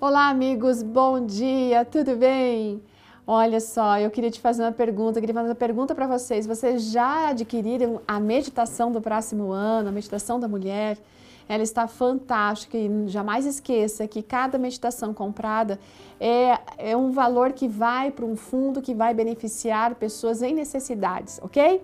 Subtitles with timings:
[0.00, 2.80] Olá, amigos, bom dia, tudo bem?
[3.26, 6.46] Olha só, eu queria te fazer uma pergunta, queria fazer uma pergunta para vocês.
[6.46, 10.96] Vocês já adquiriram a meditação do próximo ano, a meditação da mulher?
[11.48, 15.80] Ela está fantástica e jamais esqueça que cada meditação comprada
[16.20, 21.40] é, é um valor que vai para um fundo que vai beneficiar pessoas em necessidades,
[21.42, 21.82] ok?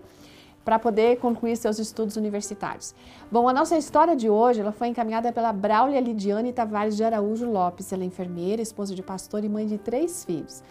[0.65, 2.95] Para poder concluir seus estudos universitários.
[3.31, 7.51] Bom, a nossa história de hoje ela foi encaminhada pela Braulia Lidiane Tavares de Araújo
[7.51, 7.93] Lopes.
[7.93, 10.63] Ela é enfermeira, esposa de pastor e mãe de três filhos.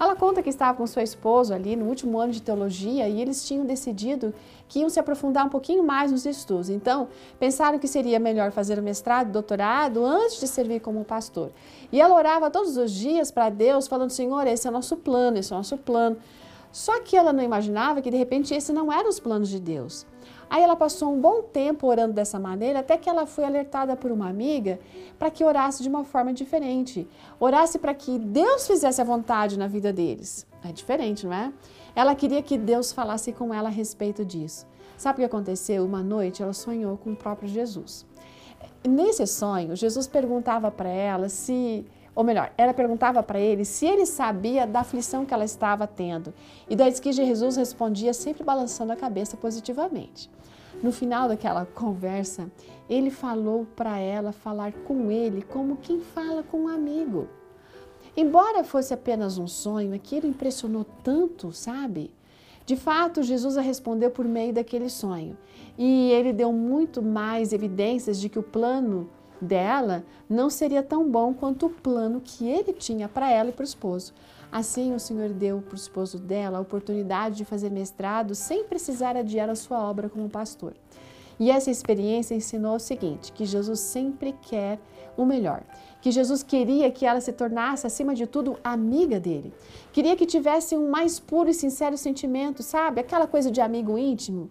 [0.00, 3.44] Ela conta que estava com seu esposo ali no último ano de teologia e eles
[3.44, 4.32] tinham decidido
[4.68, 6.70] que iam se aprofundar um pouquinho mais nos estudos.
[6.70, 11.50] Então, pensaram que seria melhor fazer o mestrado, doutorado antes de servir como pastor.
[11.90, 15.38] E ela orava todos os dias para Deus, falando: Senhor, esse é o nosso plano,
[15.38, 16.16] esse é o nosso plano.
[16.78, 20.06] Só que ela não imaginava que de repente esse não era os planos de Deus.
[20.48, 24.12] Aí ela passou um bom tempo orando dessa maneira, até que ela foi alertada por
[24.12, 24.78] uma amiga
[25.18, 27.04] para que orasse de uma forma diferente.
[27.40, 30.46] Orasse para que Deus fizesse a vontade na vida deles.
[30.64, 31.52] É diferente, não é?
[31.96, 34.64] Ela queria que Deus falasse com ela a respeito disso.
[34.96, 35.84] Sabe o que aconteceu?
[35.84, 38.06] Uma noite ela sonhou com o próprio Jesus.
[38.88, 41.84] Nesse sonho, Jesus perguntava para ela se
[42.18, 46.34] ou melhor, ela perguntava para ele se ele sabia da aflição que ela estava tendo.
[46.68, 50.28] E daí que Jesus respondia sempre balançando a cabeça positivamente.
[50.82, 52.50] No final daquela conversa,
[52.90, 57.28] ele falou para ela falar com ele como quem fala com um amigo.
[58.16, 62.10] Embora fosse apenas um sonho, aquilo impressionou tanto, sabe?
[62.66, 65.38] De fato, Jesus a respondeu por meio daquele sonho.
[65.78, 69.08] E ele deu muito mais evidências de que o plano
[69.40, 73.62] dela não seria tão bom quanto o plano que ele tinha para ela e para
[73.62, 74.12] o esposo.
[74.50, 79.16] Assim, o Senhor deu para o esposo dela a oportunidade de fazer mestrado sem precisar
[79.16, 80.74] adiar a sua obra como pastor.
[81.38, 84.78] E essa experiência ensinou o seguinte: que Jesus sempre quer
[85.16, 85.62] o melhor.
[86.00, 89.52] Que Jesus queria que ela se tornasse, acima de tudo, amiga dele.
[89.92, 93.00] Queria que tivesse um mais puro e sincero sentimento, sabe?
[93.00, 94.48] Aquela coisa de amigo íntimo.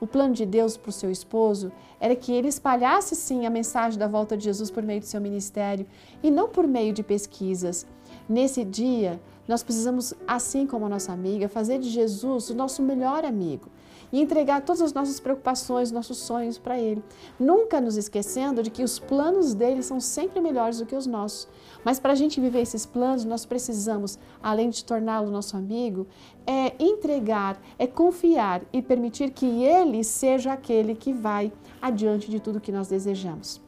[0.00, 3.98] O plano de Deus para o seu esposo era que ele espalhasse sim a mensagem
[3.98, 5.86] da volta de Jesus por meio do seu ministério
[6.22, 7.86] e não por meio de pesquisas.
[8.28, 13.24] Nesse dia, nós precisamos, assim como a nossa amiga, fazer de Jesus o nosso melhor
[13.24, 13.68] amigo
[14.12, 17.02] e entregar todas as nossas preocupações, nossos sonhos para Ele.
[17.38, 21.48] Nunca nos esquecendo de que os planos dele são sempre melhores do que os nossos.
[21.84, 26.06] Mas para a gente viver esses planos, nós precisamos, além de torná-lo nosso amigo,
[26.46, 32.60] é entregar, é confiar e permitir que Ele seja aquele que vai adiante de tudo
[32.60, 33.60] que nós desejamos.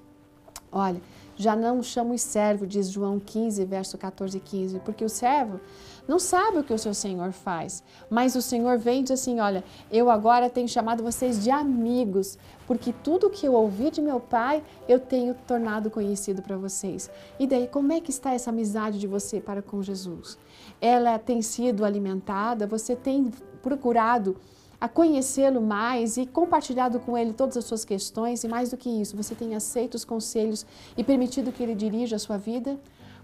[0.72, 1.00] Olha,
[1.40, 5.58] já não chamamos servo, diz João 15, verso 14 e 15, porque o servo
[6.06, 9.40] não sabe o que o seu Senhor faz, mas o Senhor vem e diz assim:
[9.40, 14.20] Olha, eu agora tenho chamado vocês de amigos, porque tudo que eu ouvi de meu
[14.20, 17.10] Pai eu tenho tornado conhecido para vocês.
[17.38, 20.36] E daí, como é que está essa amizade de você para com Jesus?
[20.78, 23.30] Ela tem sido alimentada, você tem
[23.62, 24.36] procurado
[24.80, 28.88] a conhecê-lo mais e compartilhado com ele todas as suas questões, e mais do que
[28.88, 30.64] isso, você tem aceito os conselhos
[30.96, 32.78] e permitido que ele dirija a sua vida?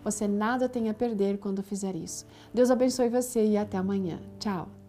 [0.05, 2.27] Você nada tem a perder quando fizer isso.
[2.53, 4.21] Deus abençoe você e até amanhã.
[4.39, 4.86] Tchau!